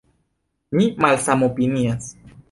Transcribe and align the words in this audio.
Mi 0.77 0.87
malsamopinias. 1.05 2.09